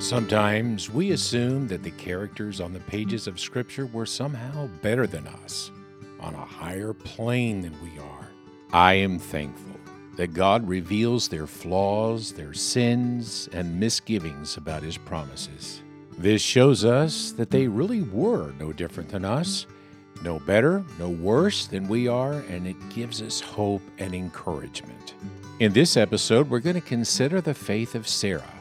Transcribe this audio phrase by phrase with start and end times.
[0.00, 5.26] Sometimes we assume that the characters on the pages of Scripture were somehow better than
[5.26, 5.70] us,
[6.20, 8.30] on a higher plane than we are.
[8.72, 9.78] I am thankful
[10.16, 15.82] that God reveals their flaws, their sins, and misgivings about His promises.
[16.16, 19.66] This shows us that they really were no different than us,
[20.22, 25.12] no better, no worse than we are, and it gives us hope and encouragement.
[25.58, 28.59] In this episode, we're going to consider the faith of Sarah.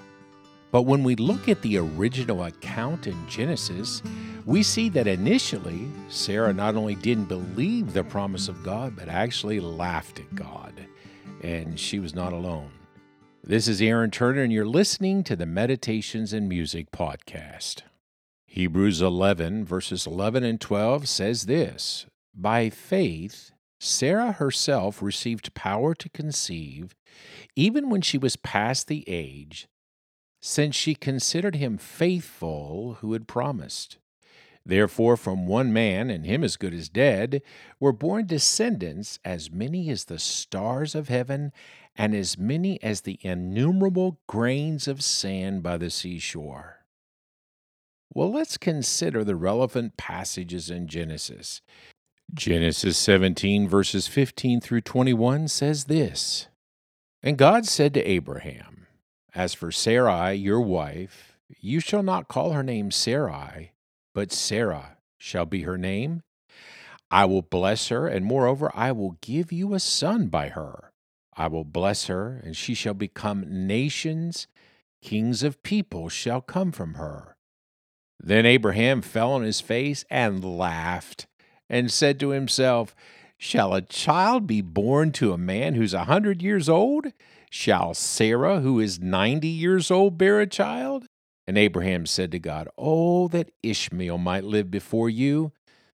[0.72, 4.04] But when we look at the original account in Genesis,
[4.46, 9.60] we see that initially Sarah not only didn't believe the promise of God, but actually
[9.60, 10.74] laughed at God.
[11.42, 12.72] And she was not alone.
[13.44, 17.82] This is Aaron Turner, and you're listening to the Meditations and Music Podcast.
[18.46, 22.06] Hebrews 11, verses 11 and 12 says this
[22.36, 26.94] By faith, Sarah herself received power to conceive,
[27.56, 29.68] even when she was past the age
[30.42, 33.98] since she considered him faithful who had promised.
[34.66, 37.42] Therefore, from one man, and him as good as dead,
[37.80, 41.52] were born descendants as many as the stars of heaven,
[41.96, 46.86] and as many as the innumerable grains of sand by the seashore.
[48.14, 51.62] Well, let's consider the relevant passages in Genesis.
[52.34, 56.48] Genesis 17, verses 15 through 21 says this
[57.24, 58.69] And God said to Abraham,
[59.40, 63.72] as for Sarai, your wife, you shall not call her name Sarai,
[64.14, 66.24] but Sarah shall be her name.
[67.10, 70.92] I will bless her, and moreover, I will give you a son by her.
[71.38, 74.48] I will bless her, and she shall become nations.
[75.02, 77.38] Kings of people shall come from her.
[78.20, 81.28] Then Abraham fell on his face and laughed,
[81.70, 82.94] and said to himself,
[83.38, 87.14] Shall a child be born to a man who's a hundred years old?
[87.50, 91.06] Shall Sarah, who is ninety years old, bear a child?
[91.48, 95.52] And Abraham said to God, Oh, that Ishmael might live before you.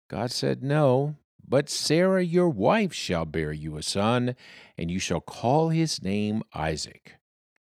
[0.10, 4.36] God said, No, but Sarah your wife shall bear you a son,
[4.78, 7.18] and you shall call his name Isaac.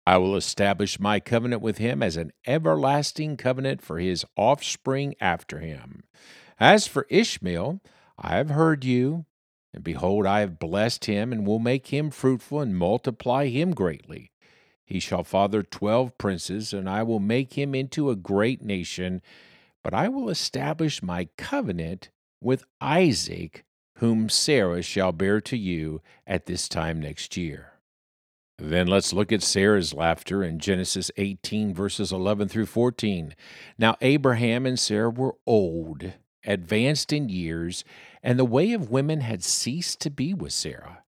[0.07, 5.59] I will establish my covenant with him as an everlasting covenant for his offspring after
[5.59, 6.05] him.
[6.59, 7.81] As for Ishmael,
[8.19, 9.27] I have heard you.
[9.77, 14.33] And behold, I have blessed him, and will make him fruitful, and multiply him greatly.
[14.87, 19.21] He shall father twelve princes, and I will make him into a great nation.
[19.85, 22.09] But I will establish my covenant
[22.41, 23.67] with Isaac,
[23.99, 27.75] whom Sarah shall bear to you at this time next year.
[28.57, 33.37] Then let's look at Sarah's laughter in Genesis 18, verses 11 through 14.
[33.77, 36.15] Now Abraham and Sarah were old
[36.47, 37.85] advanced in years,
[38.23, 41.03] and the way of women had ceased to be with Sarah.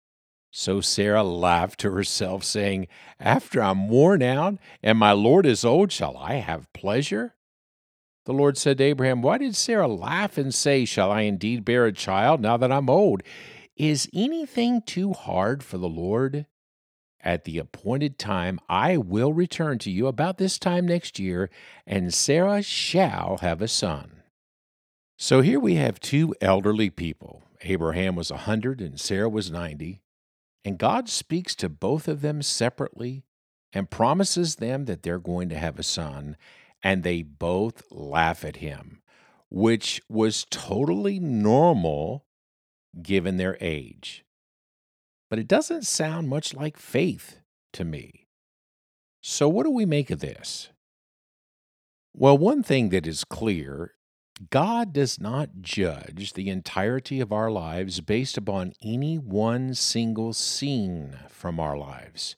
[0.50, 2.86] So Sarah laughed to herself, saying,
[3.18, 7.34] After I'm worn out and my Lord is old, shall I have pleasure?
[8.24, 11.86] The Lord said to Abraham, Why did Sarah laugh and say, Shall I indeed bear
[11.86, 13.22] a child now that I'm old?
[13.76, 16.46] Is anything too hard for the Lord?
[17.20, 21.50] At the appointed time, I will return to you about this time next year,
[21.86, 24.22] and Sarah shall have a son.
[25.16, 27.44] So here we have two elderly people.
[27.62, 30.02] Abraham was a 100 and Sarah was 90.
[30.64, 33.24] And God speaks to both of them separately
[33.72, 36.36] and promises them that they're going to have a son.
[36.82, 39.02] And they both laugh at him,
[39.50, 42.26] which was totally normal
[43.00, 44.24] given their age.
[45.30, 47.38] But it doesn't sound much like faith
[47.72, 48.28] to me.
[49.22, 50.68] So, what do we make of this?
[52.12, 53.94] Well, one thing that is clear
[54.50, 61.16] God does not judge the entirety of our lives based upon any one single scene
[61.28, 62.34] from our lives.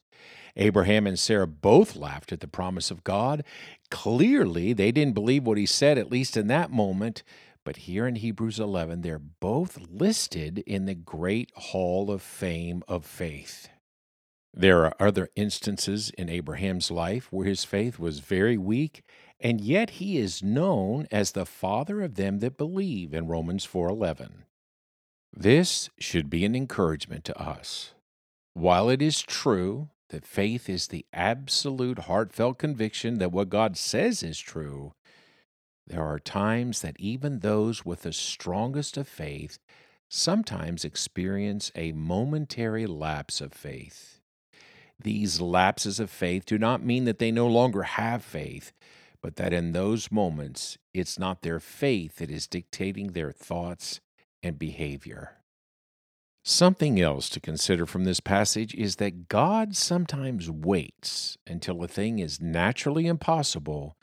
[0.56, 3.44] Abraham and Sarah both laughed at the promise of God.
[3.90, 7.22] Clearly, they didn't believe what he said, at least in that moment.
[7.64, 13.04] But here in Hebrews 11, they're both listed in the great hall of fame of
[13.04, 13.68] faith.
[14.58, 19.02] There are other instances in Abraham's life where his faith was very weak
[19.38, 24.44] and yet he is known as the father of them that believe in Romans 4:11.
[25.30, 27.92] This should be an encouragement to us.
[28.54, 34.22] While it is true that faith is the absolute heartfelt conviction that what God says
[34.22, 34.94] is true,
[35.86, 39.58] there are times that even those with the strongest of faith
[40.08, 44.15] sometimes experience a momentary lapse of faith.
[44.98, 48.72] These lapses of faith do not mean that they no longer have faith,
[49.20, 54.00] but that in those moments, it's not their faith that is dictating their thoughts
[54.42, 55.36] and behavior.
[56.44, 62.20] Something else to consider from this passage is that God sometimes waits until a thing
[62.20, 63.96] is naturally impossible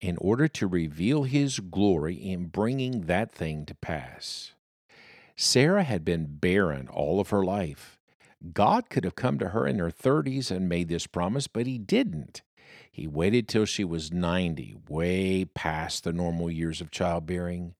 [0.00, 4.54] in order to reveal his glory in bringing that thing to pass.
[5.36, 7.98] Sarah had been barren all of her life.
[8.52, 11.78] God could have come to her in her 30s and made this promise, but he
[11.78, 12.42] didn't.
[12.90, 17.74] He waited till she was 90, way past the normal years of childbearing.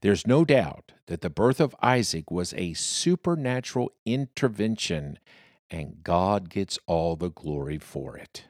[0.00, 5.18] There's no doubt that the birth of Isaac was a supernatural intervention,
[5.70, 8.44] and God gets all the glory for it.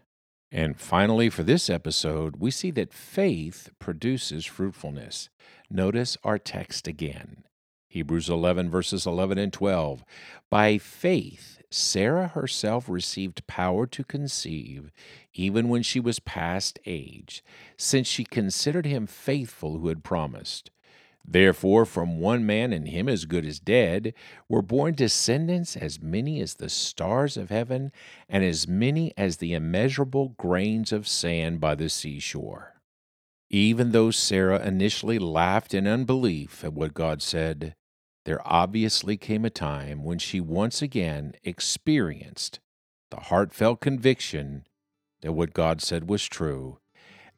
[0.50, 5.28] And finally, for this episode, we see that faith produces fruitfulness.
[5.70, 7.44] Notice our text again.
[7.90, 10.04] Hebrews 11, verses 11 and 12.
[10.48, 14.92] By faith, Sarah herself received power to conceive,
[15.34, 17.42] even when she was past age,
[17.76, 20.70] since she considered him faithful who had promised.
[21.24, 24.14] Therefore, from one man, and him as good as dead,
[24.48, 27.90] were born descendants as many as the stars of heaven,
[28.28, 32.80] and as many as the immeasurable grains of sand by the seashore.
[33.50, 37.74] Even though Sarah initially laughed in unbelief at what God said,
[38.24, 42.60] there obviously came a time when she once again experienced
[43.10, 44.64] the heartfelt conviction
[45.22, 46.78] that what God said was true.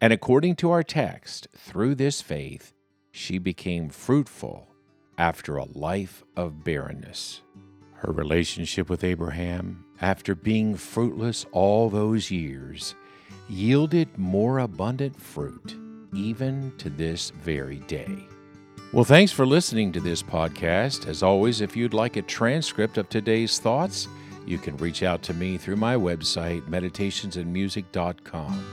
[0.01, 2.73] And according to our text, through this faith,
[3.13, 4.69] she became fruitful
[5.17, 7.43] after a life of barrenness.
[7.95, 12.97] Her relationship with Abraham, after being fruitless all those years,
[13.49, 15.77] yielded more abundant fruit
[16.15, 18.27] even to this very day.
[18.93, 21.07] Well, thanks for listening to this podcast.
[21.07, 24.07] As always, if you'd like a transcript of today's thoughts,
[24.45, 28.67] you can reach out to me through my website, meditationsandmusic.com.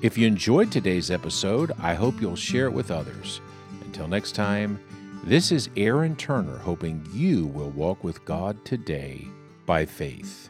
[0.00, 3.42] If you enjoyed today's episode, I hope you'll share it with others.
[3.82, 4.80] Until next time,
[5.22, 9.28] this is Aaron Turner hoping you will walk with God today
[9.66, 10.48] by faith.